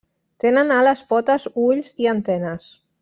[0.43, 2.73] Tenen ales, potes, ulls i antenes.